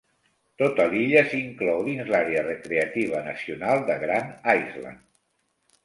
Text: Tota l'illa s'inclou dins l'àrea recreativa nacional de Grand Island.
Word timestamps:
Tota 0.61 0.87
l'illa 0.93 1.23
s'inclou 1.33 1.85
dins 1.89 2.09
l'àrea 2.15 2.43
recreativa 2.49 3.23
nacional 3.31 3.87
de 3.93 4.03
Grand 4.09 4.53
Island. 4.67 5.11